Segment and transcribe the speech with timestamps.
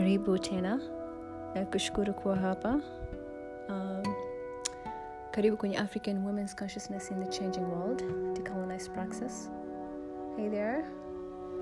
[0.00, 0.80] Karibu tena
[1.54, 2.80] na kushukuru kuwa hapa.
[3.68, 4.02] Um,
[5.30, 8.02] karibu kwenye African Women's Consciousness in the Changing World,
[8.34, 9.50] Decolonized Praxis.
[10.36, 10.84] Hey there,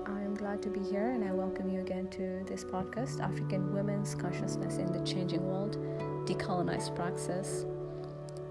[0.05, 3.73] I am glad to be here and I welcome you again to this podcast, African
[3.73, 5.77] Women's Consciousness in the Changing World,
[6.25, 7.65] Decolonized Praxis.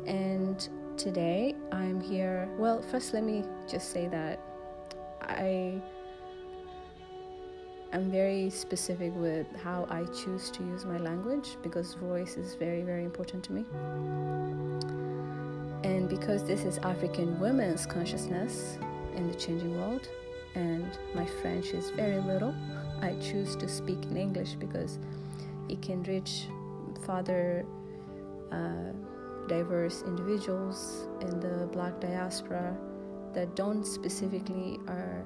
[0.07, 0.69] And
[0.99, 2.47] today I'm here.
[2.59, 4.39] Well, first, let me just say that
[5.23, 5.81] I
[7.91, 12.83] I'm very specific with how I choose to use my language because voice is very,
[12.83, 13.65] very important to me.
[15.85, 18.79] And because this is African women's consciousness
[19.17, 20.07] in the changing world,
[20.55, 22.55] and my French is very little,
[23.01, 24.99] I choose to speak in English because
[25.71, 26.49] it can reach
[27.07, 27.65] farther
[28.53, 28.93] uh,
[29.47, 32.77] diverse individuals in the black diaspora
[33.33, 35.25] that don't specifically are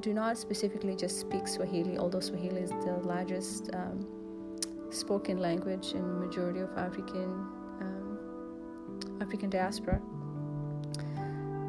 [0.00, 4.06] do not specifically just speak Swahili, although Swahili is the largest um,
[4.90, 7.30] spoken language in majority of African
[7.80, 10.00] um, African diaspora,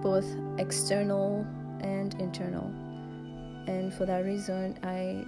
[0.02, 0.26] both
[0.58, 1.46] external
[1.82, 2.68] and internal.
[3.68, 5.26] And for that reason, I,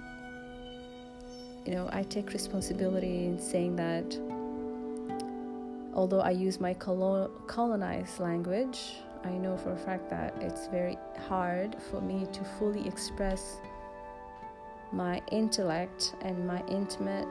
[1.66, 4.18] you know, I take responsibility in saying that.
[5.92, 11.76] Although I use my colonized language, I know for a fact that it's very hard
[11.90, 13.60] for me to fully express
[14.92, 17.28] my intellect and my intimate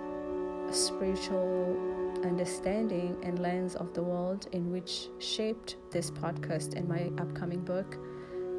[0.72, 1.76] spiritual
[2.24, 7.98] understanding and lens of the world in which shaped this podcast and my upcoming book.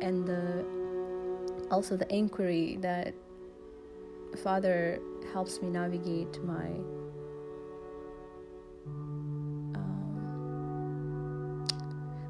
[0.01, 0.65] And the
[1.71, 3.15] also the inquiry that
[4.43, 4.99] father
[5.33, 6.69] helps me navigate my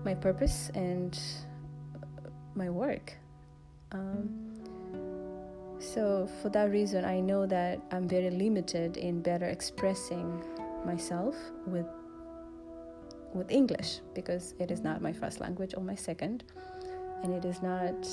[0.04, 1.18] my purpose and
[2.54, 3.12] my work.
[3.92, 4.50] Um,
[5.78, 10.42] so, for that reason, I know that I'm very limited in better expressing
[10.84, 11.34] myself
[11.66, 11.86] with
[13.32, 16.44] with English because it is not my first language or my second,
[17.22, 18.08] and it is not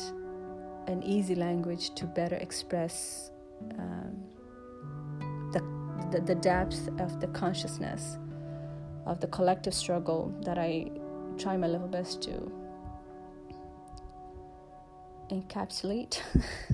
[0.88, 3.32] an easy language to better express
[3.78, 4.16] um,
[5.52, 5.62] the,
[6.12, 8.18] the the depth of the consciousness
[9.06, 10.92] of the collective struggle that I
[11.38, 12.52] try my level best to
[15.30, 16.20] encapsulate.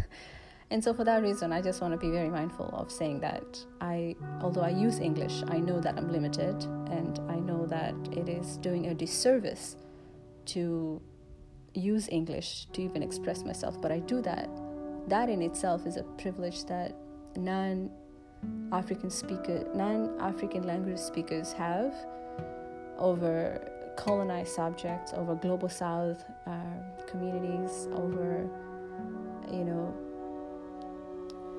[0.70, 3.44] and so, for that reason, I just want to be very mindful of saying that
[3.82, 8.30] I, although I use English, I know that I'm limited and I know that it
[8.30, 9.76] is doing a disservice
[10.46, 11.02] to
[11.74, 14.50] use English to even express myself, but I do that.
[15.08, 16.96] That in itself is a privilege that
[17.36, 17.90] non
[18.72, 21.94] African speaker, non African language speakers have
[22.98, 28.48] over colonized subjects, over global south uh, communities, over,
[29.52, 29.94] you know,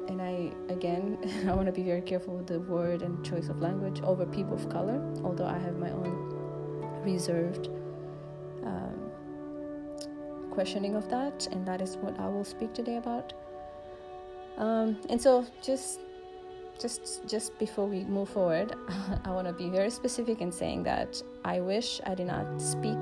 [0.08, 1.18] and I, again,
[1.48, 4.54] I want to be very careful with the word and choice of language over people
[4.54, 7.68] of color, although I have my own reserved
[8.64, 9.10] um,
[10.50, 13.32] questioning of that, and that is what I will speak today about.
[14.56, 16.00] Um, and so, just
[16.80, 18.74] just just before we move forward,
[19.24, 22.98] I want to be very specific in saying that I wish I did not speak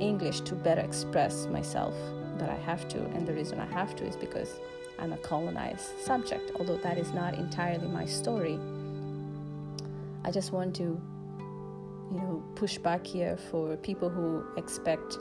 [0.00, 1.94] English to better express myself,
[2.38, 4.60] but I have to, and the reason I have to is because
[4.98, 8.58] I'm a colonized subject, although that is not entirely my story.
[10.24, 15.18] I just want to, you know, push back here for people who expect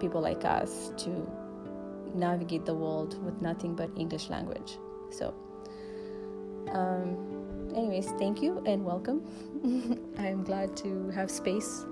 [0.00, 1.30] people like us to
[2.14, 4.78] navigate the world with nothing but English language.
[5.10, 5.34] So,
[6.70, 9.22] um, anyways, thank you and welcome.
[10.18, 11.84] I'm glad to have space,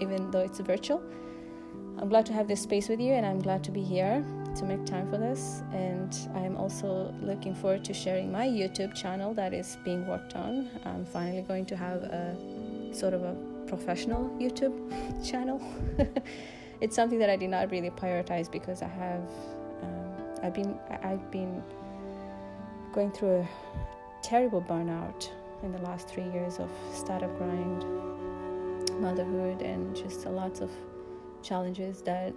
[0.00, 1.02] even though it's virtual.
[1.98, 4.24] I'm glad to have this space with you, and I'm glad to be here
[4.56, 5.62] to make time for this.
[5.72, 10.68] And I'm also looking forward to sharing my YouTube channel that is being worked on.
[10.84, 12.36] I'm finally going to have a
[12.92, 13.34] sort of a
[13.66, 14.74] professional YouTube
[15.30, 15.60] channel.
[16.80, 19.22] it's something that I did not really prioritize because I have
[19.82, 21.62] um, I've been I've been
[22.92, 23.48] going through a
[24.22, 25.28] terrible burnout
[25.62, 27.84] in the last three years of startup grind,
[29.00, 30.70] motherhood, and just a lots of
[31.42, 32.32] challenges that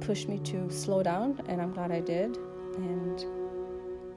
[0.00, 2.36] pushed me to slow down, and I'm glad I did.
[2.76, 3.24] And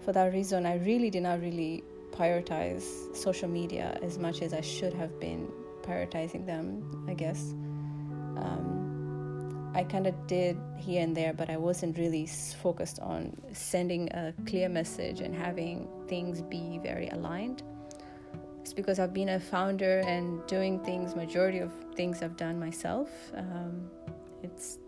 [0.04, 4.62] for that reason, I really did not really prioritize social media as much as I
[4.62, 5.52] should have been
[5.82, 7.54] prioritizing them, I guess.
[8.38, 8.85] Um,
[9.76, 12.26] I kind of did here and there, but I wasn't really
[12.64, 17.62] focused on sending a clear message and having things be very aligned.
[18.62, 23.10] It's because I've been a founder and doing things, majority of things I've done myself.
[23.36, 23.90] Um,
[24.44, 24.80] it's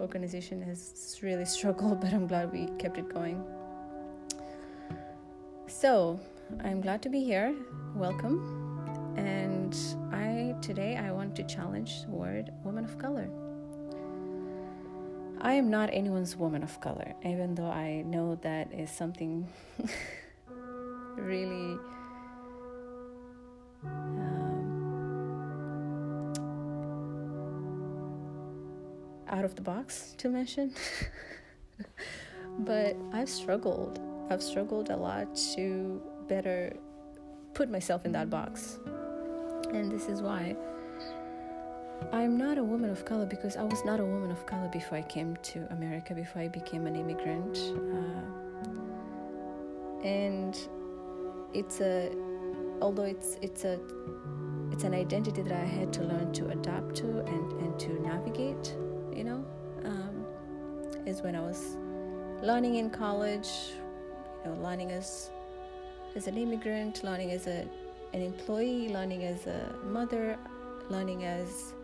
[0.00, 3.44] organization has really struggled, but I'm glad we kept it going.
[5.68, 6.18] So,
[6.64, 7.54] I'm glad to be here.
[7.94, 9.14] Welcome.
[9.16, 9.76] And
[10.12, 13.30] I today I want to challenge the word woman of color.
[15.40, 19.46] I am not anyone's woman of color, even though I know that is something
[21.16, 21.78] really
[23.84, 24.72] um,
[29.28, 30.72] out of the box to mention.
[32.60, 34.00] but I've struggled.
[34.30, 36.74] I've struggled a lot to better
[37.54, 38.78] put myself in that box.
[39.72, 40.56] And this is why
[42.12, 44.98] I'm not a woman of color because I was not a woman of color before
[44.98, 47.58] I came to America, before I became an immigrant.
[47.94, 48.22] Uh,
[50.06, 50.56] and
[51.52, 52.12] it's a,
[52.80, 53.80] although it's it's a,
[54.70, 58.76] it's an identity that I had to learn to adapt to and and to navigate.
[59.14, 59.44] You know,
[59.84, 60.26] um,
[61.06, 61.76] is when I was
[62.42, 63.48] learning in college,
[64.44, 65.30] you know, learning as
[66.14, 67.66] as an immigrant, learning as a
[68.12, 70.38] an employee, learning as a mother,
[70.88, 71.74] learning as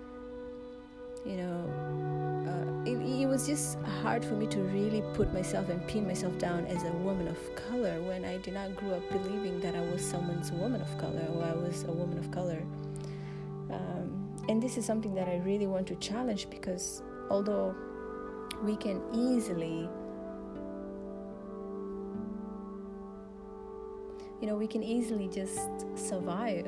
[1.25, 5.87] you know, uh, it, it, was just hard for me to really put myself and
[5.87, 9.61] pin myself down as a woman of color when I did not grow up believing
[9.61, 12.63] that I was someone's woman of color or I was a woman of color.
[13.71, 17.75] Um, and this is something that I really want to challenge because although
[18.65, 19.89] we can easily
[24.41, 25.61] you know we can easily just
[25.95, 26.67] survive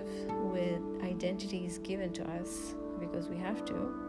[0.53, 4.04] with identities given to us because we have to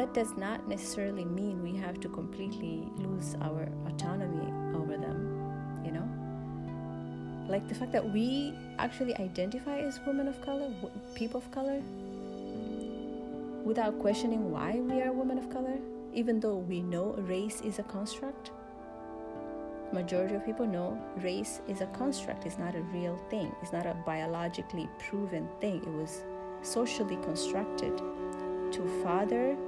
[0.00, 5.92] that does not necessarily mean we have to completely lose our autonomy over them, you
[5.92, 6.08] know?
[7.46, 10.70] Like the fact that we actually identify as women of color,
[11.14, 11.82] people of color,
[13.62, 15.76] without questioning why we are women of color,
[16.14, 18.52] even though we know race is a construct.
[19.92, 23.84] Majority of people know race is a construct, it's not a real thing, it's not
[23.84, 25.82] a biologically proven thing.
[25.82, 26.22] It was
[26.62, 29.58] socially constructed to further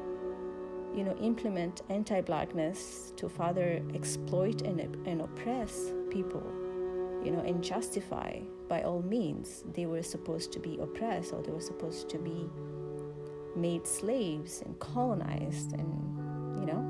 [0.94, 6.44] you know, implement anti-blackness to further exploit and, and oppress people,
[7.24, 11.50] you know, and justify by all means they were supposed to be oppressed or they
[11.50, 12.48] were supposed to be
[13.56, 16.82] made slaves and colonized and you know?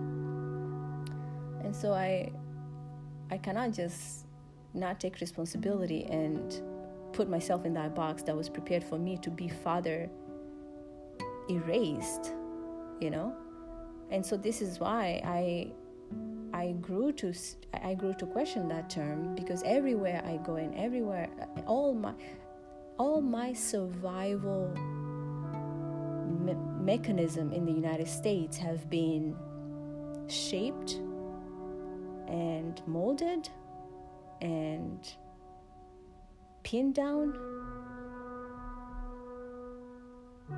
[1.64, 2.31] And so i
[3.31, 4.26] i cannot just
[4.75, 6.62] not take responsibility and
[7.12, 10.08] put myself in that box that was prepared for me to be further
[11.50, 12.32] erased
[13.00, 13.34] you know
[14.12, 15.73] and so this is why I
[16.55, 17.32] I grew to
[17.82, 21.29] I grew to question that term because everywhere I go and everywhere
[21.67, 22.12] all my
[22.99, 24.69] all my survival
[26.44, 29.35] me- mechanism in the United States have been
[30.29, 31.00] shaped
[32.29, 33.49] and molded
[34.43, 35.00] and
[36.64, 37.32] pinned down.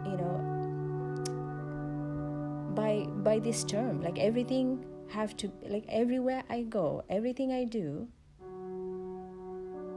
[0.04, 0.33] You know
[3.24, 4.02] by this term.
[4.02, 8.08] Like everything have to like everywhere i go everything i do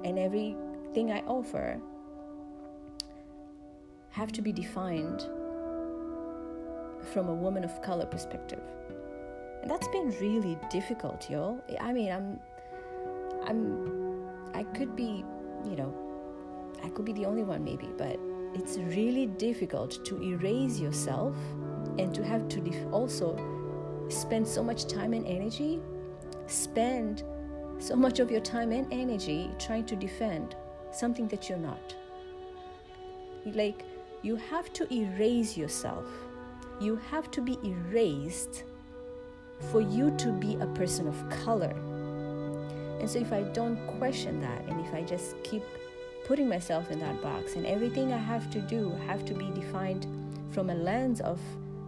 [0.04, 1.80] and everything i offer
[4.12, 5.22] have to be defined
[7.14, 8.62] from a woman of color perspective.
[9.62, 11.62] And that's been really difficult y'all.
[11.80, 12.40] I mean i'm
[13.46, 15.24] i'm i could be
[15.66, 15.94] you know
[16.84, 18.20] i could be the only one maybe but
[18.54, 21.36] it's really difficult to erase yourself
[21.98, 23.36] and to have to also
[24.10, 25.82] spend so much time and energy,
[26.48, 27.24] spend
[27.80, 30.56] so much of your time and energy trying to defend
[30.92, 31.96] something that you're not.
[33.46, 33.84] Like,
[34.24, 36.06] you have to erase yourself.
[36.80, 38.64] You have to be erased
[39.72, 41.74] for you to be a person of color.
[43.00, 45.64] And so, if I don't question that, and if I just keep
[46.26, 50.08] putting myself in that box, and everything I have to do have to be defined
[50.52, 51.40] from a lens of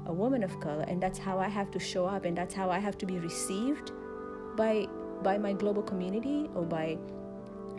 [0.10, 2.70] a woman of color and that's how I have to show up and that's how
[2.70, 3.92] I have to be received
[4.58, 4.88] by
[5.24, 6.98] by my global community or by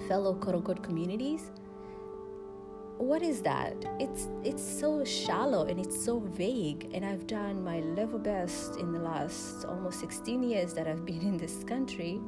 [0.09, 1.51] fellow quote unquote communities.
[2.99, 3.75] What is that?
[3.99, 8.93] It's it's so shallow and it's so vague and i've done my level best in
[8.93, 12.21] the last almost 16 years that i've been in this country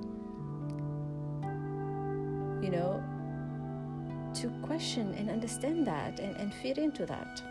[2.64, 3.02] you know
[4.34, 7.42] to question and understand that and, and fit into that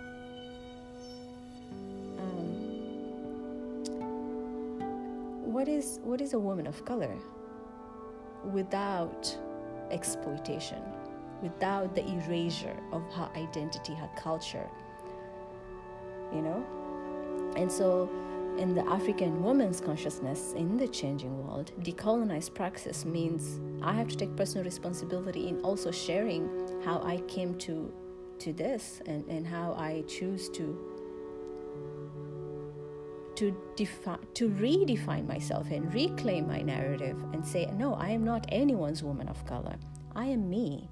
[5.61, 7.15] what is what is a woman of color?
[8.51, 9.37] Without
[9.91, 10.81] exploitation
[11.43, 14.67] without the erasure of her identity her culture
[16.33, 16.65] you know?
[17.55, 18.09] And so
[18.57, 24.15] in the African woman's consciousness in the changing world, decolonized praxis means I have to
[24.15, 26.49] take personal responsibility in also sharing
[26.83, 27.93] how I came to
[28.39, 30.90] to this and, and how I choose to
[33.41, 38.45] to define to redefine myself and reclaim my narrative and say no I am not
[38.49, 39.77] anyone's woman of color.
[40.15, 40.87] I am me.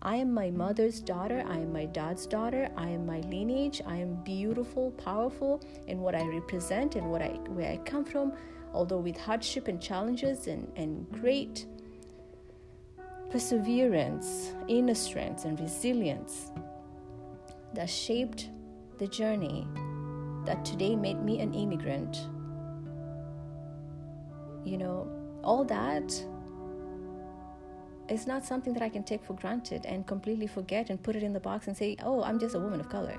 [0.00, 1.44] I am my mother's daughter.
[1.46, 2.70] I am my dad's daughter.
[2.78, 3.82] I am my lineage.
[3.86, 8.32] I am beautiful powerful in what I represent and what I where I come from.
[8.72, 11.66] Although with hardship and challenges and, and great
[13.30, 16.52] perseverance inner strength and resilience
[17.74, 18.48] that shaped
[18.96, 19.66] the journey
[20.44, 22.28] that today made me an immigrant.
[24.64, 25.08] You know,
[25.42, 26.12] all that
[28.08, 31.22] is not something that I can take for granted and completely forget and put it
[31.22, 33.18] in the box and say, oh, I'm just a woman of color.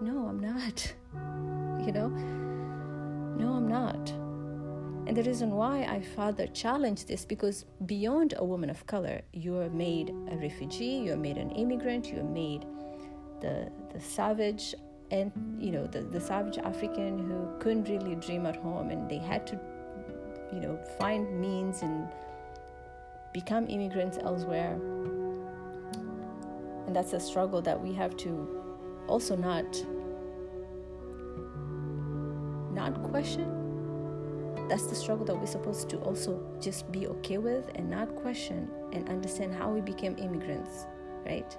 [0.00, 0.94] No, I'm not.
[1.86, 2.08] You know?
[2.08, 4.10] No, I'm not.
[5.06, 9.58] And the reason why I further challenge this because beyond a woman of color, you
[9.58, 12.64] are made a refugee, you are made an immigrant, you are made
[13.40, 14.74] the the savage
[15.10, 19.18] and you know the, the savage african who couldn't really dream at home and they
[19.18, 19.58] had to
[20.52, 22.08] you know find means and
[23.36, 24.80] become immigrants elsewhere.
[26.86, 28.30] And that's a struggle that we have to
[29.08, 29.66] also not
[32.72, 33.48] not question.
[34.70, 38.70] That's the struggle that we're supposed to also just be okay with and not question
[38.94, 40.86] and understand how we became immigrants
[41.26, 41.56] right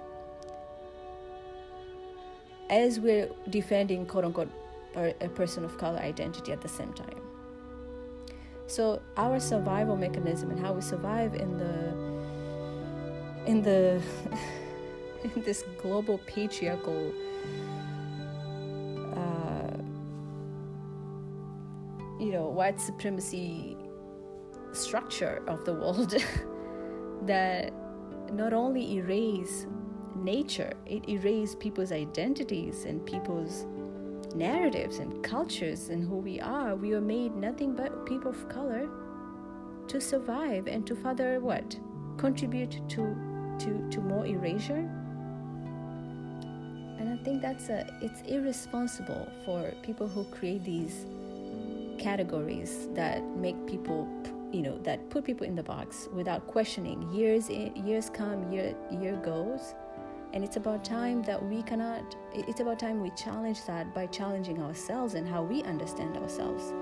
[2.70, 4.50] as we're defending quote unquote
[4.96, 7.20] a person of color identity at the same time.
[8.66, 12.08] So our survival mechanism and how we survive in the
[13.46, 14.02] in the
[15.24, 17.12] in this global patriarchal
[19.16, 19.76] uh,
[22.20, 23.76] you know white supremacy
[24.72, 26.14] structure of the world
[27.22, 27.72] that
[28.32, 29.66] not only erase
[30.18, 30.72] nature.
[30.86, 33.66] It erased people's identities and people's
[34.34, 36.74] narratives and cultures and who we are.
[36.74, 38.88] We are made nothing but people of color
[39.88, 41.78] to survive and to further what?
[42.16, 43.16] Contribute to
[43.58, 44.88] to, to more erasure.
[46.98, 51.06] And I think that's a it's irresponsible for people who create these
[51.98, 54.08] categories that make people
[54.52, 58.74] you know that put people in the box without questioning years in, years come year
[58.90, 59.74] year goes
[60.32, 64.62] and it's about time that we cannot, it's about time we challenge that by challenging
[64.62, 66.72] ourselves and how we understand ourselves.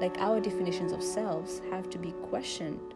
[0.00, 2.94] Like our definitions of selves have to be questioned.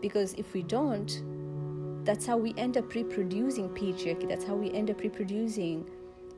[0.00, 4.28] Because if we don't, that's how we end up reproducing patriarchy.
[4.28, 5.90] That's how we end up reproducing,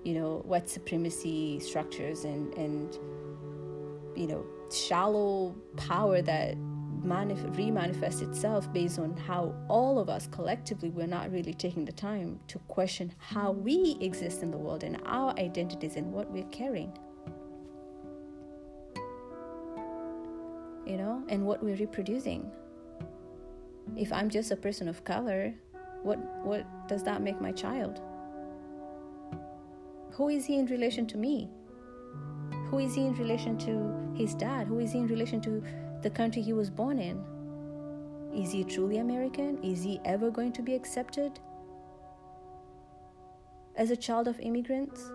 [0.02, 2.98] you know, white supremacy structures and, and
[4.16, 6.56] you know, shallow power that
[7.04, 11.92] manif- remanifest itself based on how all of us collectively we're not really taking the
[11.92, 16.44] time to question how we exist in the world and our identities and what we're
[16.44, 16.92] carrying.
[20.86, 22.50] You know and what we're reproducing.
[23.96, 25.54] If i'm just a person of color
[26.02, 28.00] what what does that make my child?
[30.12, 31.48] Who is he in relation to me?
[32.70, 34.66] Who is he in relation to his dad?
[34.66, 35.62] Who is he in relation to
[36.02, 37.24] the country he was born in.
[38.34, 39.62] Is he truly American?
[39.62, 41.40] Is he ever going to be accepted
[43.76, 45.10] as a child of immigrants?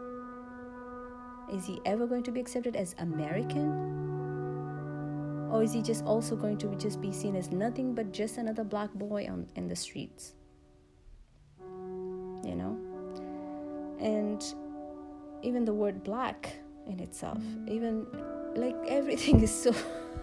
[1.52, 4.02] Is he ever going to be accepted as American?
[5.52, 8.64] Or is he just also going to just be seen as nothing but just another
[8.64, 10.34] black boy on, in the streets?
[11.60, 12.78] You know?
[14.00, 14.44] And
[15.44, 16.56] even the word black
[16.88, 17.38] in itself,
[17.68, 18.08] even
[18.56, 19.76] like everything is so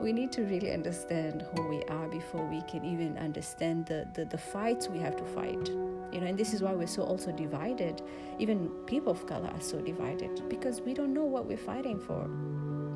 [0.00, 4.24] we need to really understand who we are before we can even understand the, the,
[4.24, 5.68] the fights we have to fight.
[6.12, 8.02] You know and this is why we're so also divided.
[8.38, 12.26] Even people of color are so divided because we don't know what we're fighting for.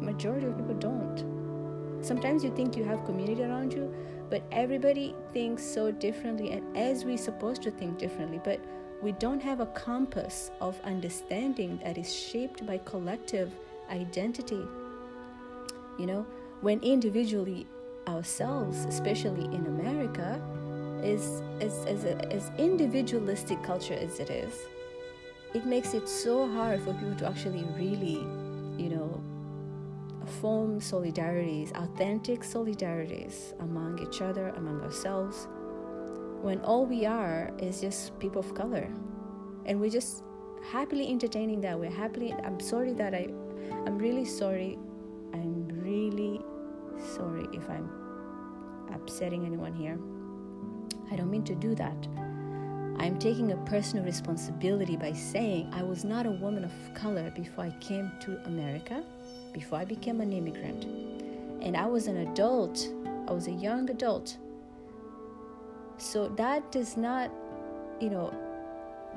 [0.02, 2.04] Majority of people don't.
[2.04, 3.94] Sometimes you think you have community around you
[4.28, 8.60] but everybody thinks so differently and as we're supposed to think differently but
[9.00, 13.52] we don't have a compass of understanding that is shaped by collective
[13.90, 14.66] identity.
[15.98, 16.26] You know
[16.60, 17.66] when individually
[18.08, 20.40] ourselves, especially in America,
[21.02, 24.54] is as, as, as individualistic culture as it is,
[25.54, 28.18] it makes it so hard for people to actually really,
[28.82, 29.20] you know,
[30.40, 35.48] form solidarities, authentic solidarities among each other, among ourselves,
[36.42, 38.88] when all we are is just people of color.
[39.66, 40.22] And we're just
[40.70, 41.78] happily entertaining that.
[41.78, 43.28] We're happily, I'm sorry that I
[43.86, 44.78] I'm really sorry.
[45.86, 46.40] Really
[47.14, 47.88] sorry if I'm
[48.92, 49.96] upsetting anyone here.
[51.12, 52.08] I don't mean to do that.
[52.98, 57.66] I'm taking a personal responsibility by saying I was not a woman of color before
[57.66, 59.04] I came to America,
[59.52, 60.86] before I became an immigrant.
[61.62, 62.88] And I was an adult,
[63.28, 64.38] I was a young adult.
[65.98, 67.30] So that does not,
[68.00, 68.34] you know,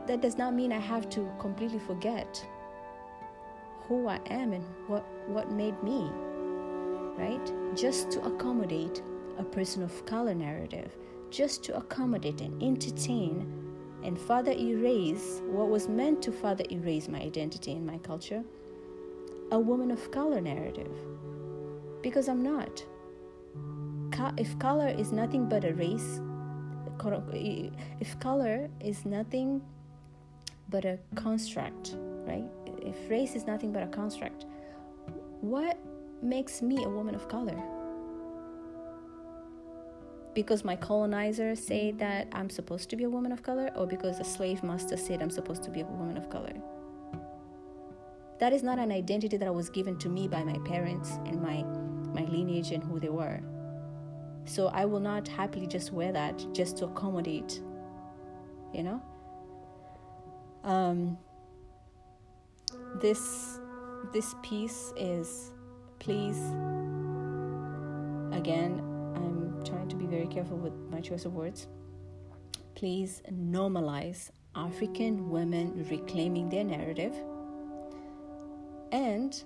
[0.05, 2.45] that does not mean I have to completely forget
[3.87, 6.11] who I am and what, what made me,
[7.19, 7.53] right?
[7.75, 9.03] Just to accommodate
[9.37, 10.95] a person of color narrative,
[11.29, 13.53] just to accommodate and entertain
[14.03, 18.43] and further erase what was meant to further erase my identity and my culture
[19.51, 20.91] a woman of color narrative.
[22.01, 22.83] Because I'm not.
[24.37, 26.21] If color is nothing but a race,
[27.99, 29.61] if color is nothing
[30.69, 31.95] but a construct,
[32.27, 32.43] right?
[32.65, 34.45] If race is nothing but a construct,
[35.41, 35.79] what
[36.21, 37.61] makes me a woman of color?
[40.39, 44.19] because my colonizer said that I'm supposed to be a woman of color, or because
[44.19, 46.53] a slave master said I'm supposed to be a woman of color.
[48.39, 51.63] That is not an identity that was given to me by my parents and my,
[52.13, 53.41] my lineage and who they were.
[54.45, 57.61] So I will not happily just wear that just to accommodate,
[58.73, 59.01] you know?
[60.63, 61.17] Um,
[63.01, 63.59] this
[64.13, 65.51] this piece is
[65.99, 66.39] please
[68.31, 68.81] again
[69.15, 71.67] I'm trying to be very careful with my choice of words.
[72.75, 77.13] Please normalize African women reclaiming their narrative.
[78.91, 79.43] And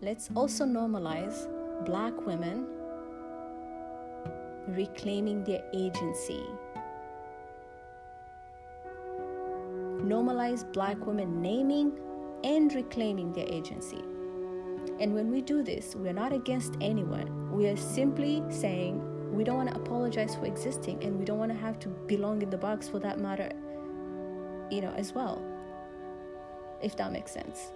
[0.00, 1.46] let's also normalize
[1.84, 2.66] black women
[4.68, 6.42] reclaiming their agency.
[10.02, 11.92] Normalize black women naming
[12.42, 14.02] and reclaiming their agency.
[15.00, 17.50] And when we do this, we're not against anyone.
[17.50, 21.52] We are simply saying we don't want to apologize for existing and we don't want
[21.52, 23.50] to have to belong in the box for that matter
[24.70, 25.42] you know as well
[26.82, 27.72] if that makes sense.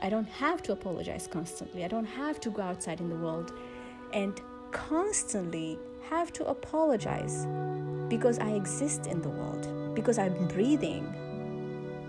[0.00, 1.84] I don't have to apologize constantly.
[1.84, 3.52] I don't have to go outside in the world
[4.12, 7.46] and constantly have to apologize
[8.08, 11.04] because i exist in the world because i'm breathing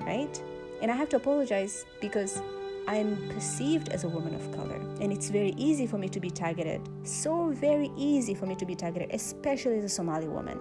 [0.02, 0.44] right?
[0.82, 2.42] And i have to apologize because
[2.88, 6.30] I'm perceived as a woman of color, and it's very easy for me to be
[6.30, 6.82] targeted.
[7.04, 10.58] So very easy for me to be targeted, especially as a Somali woman.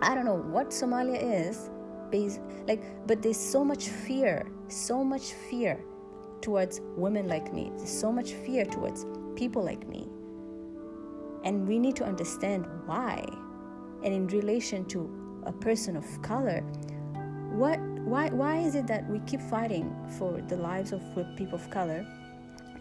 [0.00, 1.70] I don't know what Somalia is,
[2.68, 5.84] like, but there's so much fear, so much fear
[6.40, 7.72] towards women like me.
[7.76, 10.08] There's so much fear towards people like me,
[11.42, 13.24] and we need to understand why.
[14.04, 15.10] And in relation to
[15.44, 16.60] a person of color,
[17.56, 21.02] what why, why is it that we keep fighting for the lives of
[21.36, 22.06] people of color,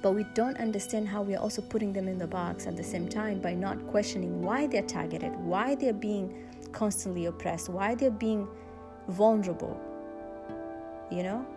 [0.01, 2.83] but we don't understand how we are also putting them in the box at the
[2.83, 8.11] same time by not questioning why they're targeted, why they're being constantly oppressed, why they're
[8.11, 8.47] being
[9.07, 9.79] vulnerable?
[11.09, 11.47] You know?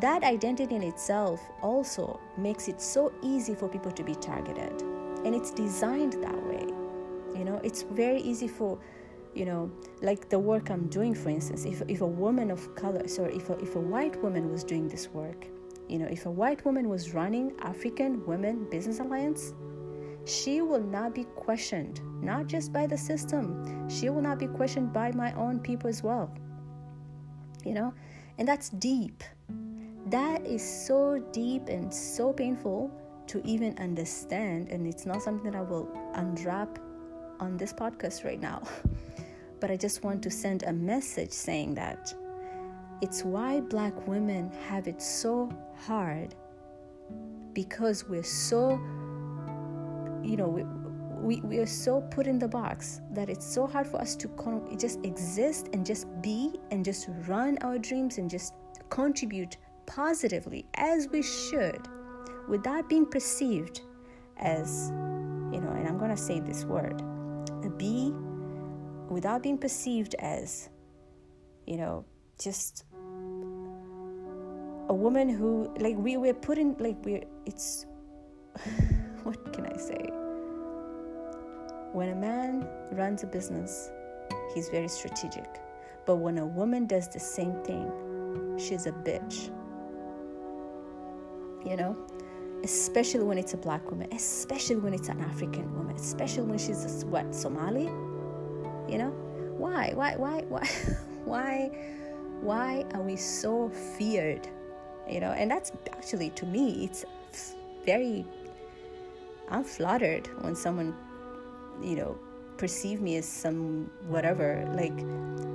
[0.00, 4.82] That identity in itself also makes it so easy for people to be targeted.
[5.24, 6.66] And it's designed that way.
[7.38, 8.78] You know, it's very easy for
[9.36, 9.70] you know
[10.02, 13.50] like the work i'm doing for instance if, if a woman of color sorry if
[13.50, 15.46] a, if a white woman was doing this work
[15.88, 19.52] you know if a white woman was running african women business alliance
[20.24, 24.92] she will not be questioned not just by the system she will not be questioned
[24.92, 26.34] by my own people as well
[27.66, 27.92] you know?
[28.38, 29.22] And that's deep.
[30.06, 32.90] That is so deep and so painful
[33.26, 36.78] to even understand and it's not something that i will unwrap
[37.40, 38.62] on this podcast right now
[39.60, 42.12] but I just want to send a message saying that
[43.02, 45.50] it's why black women have it so
[45.86, 46.34] hard
[47.52, 48.72] because we're so,
[50.22, 50.62] you know, we,
[51.20, 54.28] we, we are so put in the box that it's so hard for us to
[54.28, 58.54] con- just exist and just be and just run our dreams and just
[58.90, 61.88] contribute positively as we should
[62.48, 63.80] without being perceived
[64.38, 64.90] as,
[65.52, 67.00] you know, and I'm going to say this word,
[67.64, 68.12] a be
[69.08, 70.68] without being perceived as,
[71.66, 72.04] you know,
[72.38, 72.84] just
[74.88, 77.86] a woman who, like, we were put in, like, we're, it's,
[79.22, 80.10] what can I say?
[81.92, 83.90] When a man runs a business,
[84.54, 85.60] he's very strategic.
[86.04, 87.90] But when a woman does the same thing,
[88.58, 89.50] she's a bitch.
[91.64, 91.96] You know?
[92.62, 97.02] Especially when it's a black woman, especially when it's an African woman, especially when she's
[97.02, 97.90] a, what, Somali?
[98.88, 99.10] You know?
[99.56, 99.92] Why?
[99.94, 100.16] Why?
[100.16, 100.44] Why?
[100.48, 100.68] Why?
[101.24, 101.70] why?
[102.40, 104.48] Why are we so feared
[105.08, 107.04] you know, and that's actually to me, it's
[107.84, 108.24] very,
[109.48, 110.94] I'm flattered when someone,
[111.82, 112.18] you know,
[112.56, 114.96] perceive me as some whatever, like,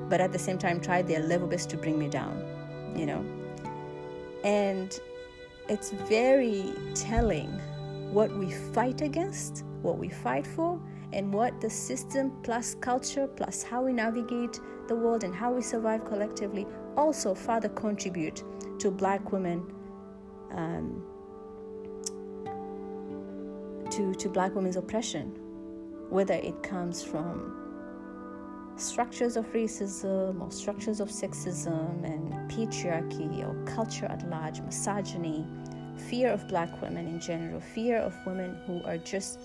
[0.10, 2.46] but at the same time try their level best to bring me down,
[2.96, 3.26] you know.
[4.44, 4.98] And
[5.67, 7.50] it's very telling
[8.12, 10.80] what we fight against, what we fight for,
[11.13, 15.62] and what the system plus culture plus how we navigate the world and how we
[15.62, 16.65] survive collectively
[16.97, 18.43] also further contribute
[18.80, 19.63] to black women
[20.52, 21.04] um,
[23.89, 25.38] to, to black women's oppression
[26.10, 27.58] whether it comes from
[28.76, 35.45] structures of racism or structures of sexism and patriarchy or culture at large misogyny
[36.10, 39.39] fear of black women in general fear of women who are just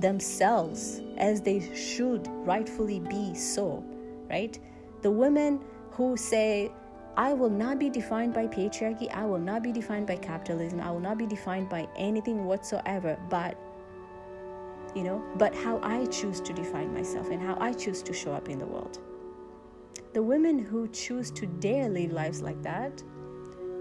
[0.00, 3.84] themselves as they should rightfully be so,
[4.28, 4.58] right?
[5.02, 5.60] The women
[5.92, 6.72] who say,
[7.16, 10.90] I will not be defined by patriarchy, I will not be defined by capitalism, I
[10.90, 13.58] will not be defined by anything whatsoever, but
[14.94, 18.32] you know, but how I choose to define myself and how I choose to show
[18.32, 18.98] up in the world.
[20.14, 23.02] The women who choose to dare live lives like that,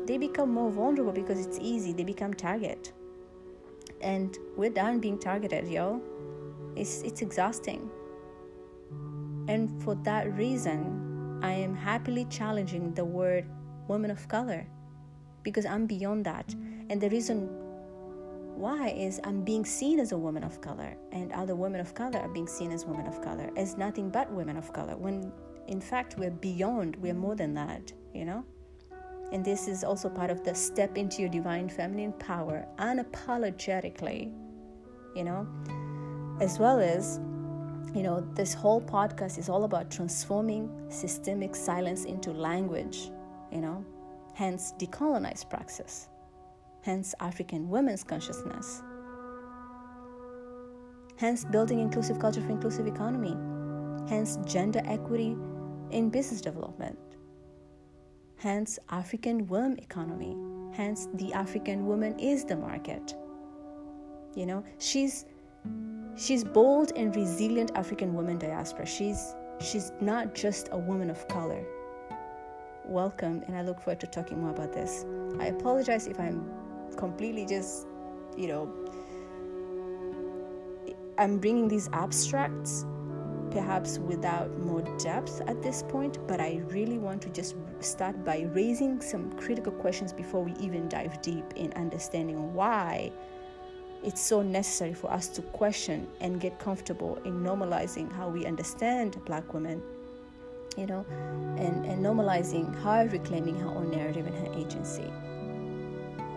[0.05, 2.91] they become more vulnerable because it's easy, they become target
[4.05, 5.99] and we're done being targeted, yo.
[6.75, 7.89] It's it's exhausting.
[9.47, 13.45] And for that reason, I am happily challenging the word
[13.87, 14.65] woman of color
[15.43, 16.53] because I'm beyond that.
[16.89, 17.49] And the reason
[18.55, 22.19] why is I'm being seen as a woman of color, and other women of color
[22.19, 25.33] are being seen as women of color, as nothing but women of color, when
[25.67, 28.45] in fact we're beyond, we're more than that, you know?
[29.31, 34.31] And this is also part of the step into your divine feminine power unapologetically,
[35.15, 35.47] you know,
[36.39, 37.19] as well as,
[37.93, 43.09] you know, this whole podcast is all about transforming systemic silence into language,
[43.51, 43.83] you know,
[44.33, 46.07] hence decolonized praxis,
[46.81, 48.83] hence African women's consciousness,
[51.17, 53.35] hence building inclusive culture for inclusive economy,
[54.07, 55.35] hence gender equity
[55.91, 56.97] in business development
[58.37, 60.35] hence African worm economy.
[60.75, 63.15] Hence the African woman is the market.
[64.35, 65.25] You know, she's
[66.17, 68.85] she's bold and resilient African woman diaspora.
[68.85, 71.63] She's she's not just a woman of color.
[72.85, 75.05] Welcome, and I look forward to talking more about this.
[75.39, 76.45] I apologize if I'm
[76.97, 77.87] completely just,
[78.37, 78.71] you know,
[81.17, 82.85] I'm bringing these abstracts
[83.55, 88.49] perhaps without more depth at this point, but I really want to just start by
[88.53, 93.13] raising some critical questions before we even dive deep in understanding why
[94.03, 99.23] it's so necessary for us to question and get comfortable in normalizing how we understand
[99.23, 99.81] black women
[100.75, 101.05] you know
[101.57, 105.09] and, and normalizing her reclaiming her own narrative and her agency.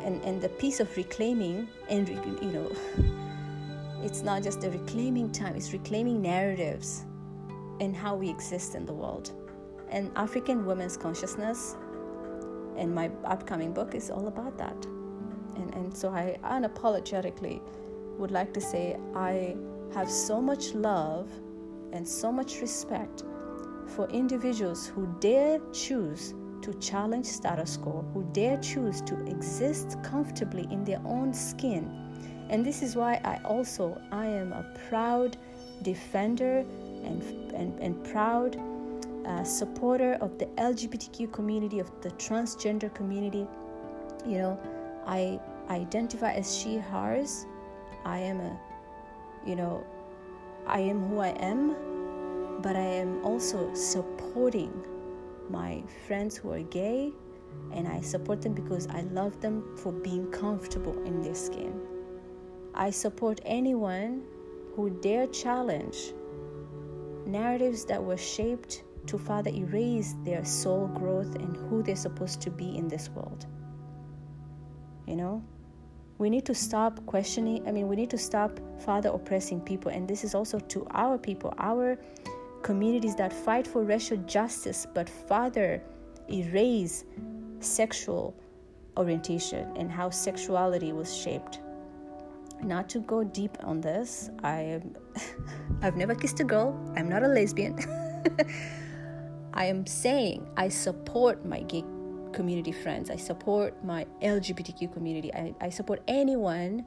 [0.05, 2.71] And and the piece of reclaiming and you know
[4.05, 7.05] it's not just the reclaiming time it's reclaiming narratives
[7.81, 9.33] and how we exist in the world.
[9.91, 11.77] And African women's consciousness
[12.77, 14.87] in my upcoming book is all about that.
[15.57, 17.61] And, and so I unapologetically
[18.19, 19.57] would like to say I
[19.95, 21.31] have so much love
[21.93, 23.25] and so much respect
[23.87, 30.67] for individuals who dare choose to challenge status quo, who dare choose to exist comfortably
[30.71, 31.91] in their own skin.
[32.51, 35.37] And this is why I also I am a proud
[35.83, 36.65] defender
[37.05, 37.23] and,
[37.55, 38.59] and, and proud
[39.27, 43.47] uh, supporter of the LGBTQ community, of the transgender community.
[44.27, 44.61] You know,
[45.07, 47.47] I identify as she, hers.
[48.05, 48.59] I am a,
[49.47, 49.85] you know,
[50.67, 51.77] I am who I am,
[52.63, 54.73] but I am also supporting
[55.51, 57.13] my friends who are gay,
[57.73, 61.81] and I support them because I love them for being comfortable in their skin.
[62.75, 64.23] I support anyone
[64.75, 66.13] who dare challenge
[67.29, 72.51] narratives that were shaped to further erase their soul growth and who they're supposed to
[72.51, 73.47] be in this world.
[75.07, 75.45] You know?
[76.19, 79.93] We need to stop questioning, I mean, we need to stop further oppressing people.
[79.93, 81.97] And this is also to our people, our
[82.63, 85.81] communities that fight for racial justice but further
[86.29, 87.05] erase
[87.61, 88.35] sexual
[88.97, 91.61] orientation and how sexuality was shaped
[92.63, 94.31] not to go deep on this.
[94.43, 94.81] I
[95.83, 96.79] i've never kissed a girl.
[96.97, 97.79] I'm not a lesbian.
[99.55, 101.85] I am saying i support my gay
[102.33, 103.11] community friends.
[103.11, 105.33] I support my lgbtq community.
[105.35, 106.85] I, I support anyone.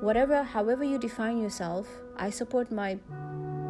[0.00, 2.98] Whatever however you define yourself i support my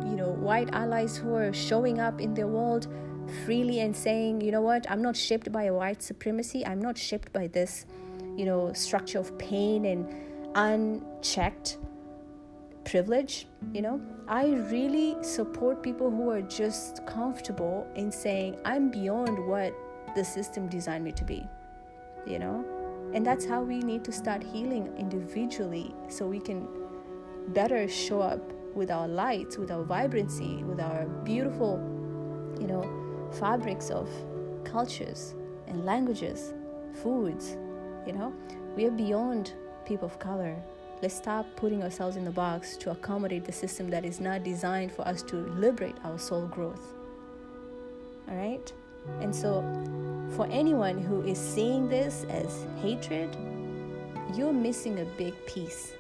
[0.09, 2.89] you know white allies who are showing up in their world
[3.45, 6.99] freely and saying, you know what, I'm not shaped by a white supremacy, I'm not
[6.99, 7.87] shaped by this,
[8.37, 10.09] you know, structure of pain and
[10.55, 11.79] unchecked
[12.85, 14.01] privilege, you know.
[14.29, 19.75] I really support people who are just comfortable in saying, I'm beyond what
[20.15, 21.47] the system designed me to be,
[22.27, 22.65] you know.
[23.15, 26.67] And that's how we need to start healing individually so we can
[27.49, 28.41] better show up
[28.75, 31.79] with our lights, with our vibrancy, with our beautiful,
[32.59, 34.09] you know, fabrics of
[34.65, 35.35] cultures
[35.67, 36.55] and languages,
[37.03, 37.57] foods,
[38.07, 38.33] you know.
[38.77, 39.53] We are beyond
[39.85, 40.57] people of color.
[41.03, 44.93] Let's stop putting ourselves in the box to accommodate the system that is not designed
[44.93, 46.95] for us to liberate our soul growth.
[48.29, 48.73] All right?
[49.21, 49.63] And so,
[50.37, 53.37] for anyone who is seeing this as hatred,
[54.35, 55.93] you're missing a big piece.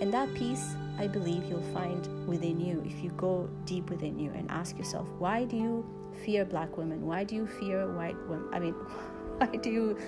[0.00, 4.30] And that piece, I believe, you'll find within you if you go deep within you
[4.30, 5.84] and ask yourself, why do you
[6.24, 7.06] fear black women?
[7.06, 8.48] Why do you fear white women?
[8.52, 8.72] I mean,
[9.38, 9.98] why do you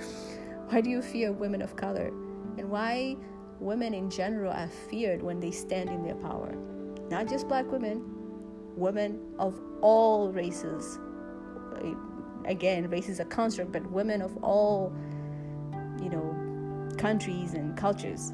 [0.69, 2.11] why do you fear women of color?
[2.59, 3.17] And why
[3.61, 6.55] women in general are feared when they stand in their power?
[7.11, 8.03] Not just black women,
[8.77, 10.99] women of all races.
[12.45, 14.93] Again, race is a construct, but women of all,
[16.03, 18.33] you know, countries and cultures.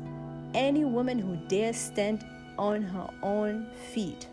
[0.54, 2.24] Any woman who dares stand
[2.59, 4.28] on her own feet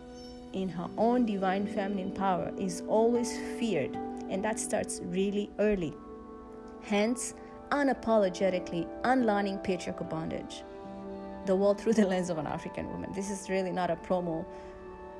[0.53, 3.95] in her own divine feminine power is always feared,
[4.29, 5.93] and that starts really early.
[6.81, 7.33] Hence,
[7.75, 10.63] unapologetically unlearning patriarchal bondage.
[11.45, 13.11] The world through the lens of an African woman.
[13.13, 14.45] This is really not a promo,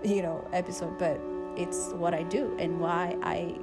[0.04, 1.20] you know, episode, but
[1.58, 3.58] it's what I do and why I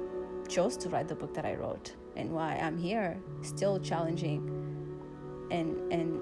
[0.47, 4.39] chose to write the book that I wrote and why I'm here still challenging
[5.49, 6.21] and and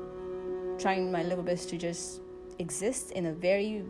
[0.80, 2.22] trying my little best to just
[2.60, 3.84] exist in a very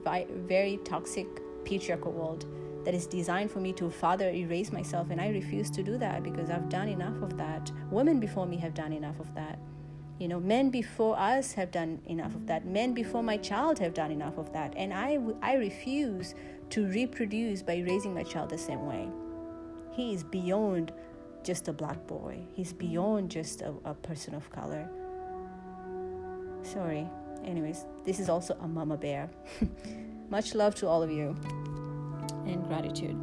[0.48, 1.28] very toxic
[1.66, 2.46] patriarchal world
[2.84, 6.24] that is designed for me to further erase myself and i refuse to do that
[6.24, 7.72] because i've done enough of that.
[7.90, 9.60] Women before me have done enough of that.
[10.20, 12.66] You know men before us have done enough of that.
[12.66, 14.74] Men before my child have done enough of that.
[14.78, 16.36] And i i refuse
[16.70, 19.10] to reproduce by raising my child the same way.
[19.92, 20.94] He is beyond
[21.44, 22.40] just a black boy.
[22.54, 24.90] He's beyond just a, a person of color.
[26.64, 27.08] Sorry.
[27.44, 29.30] Anyways this is also a mama bear.
[30.30, 31.36] Much love to all of you
[32.46, 33.18] and gratitude.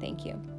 [0.00, 0.53] Thank you.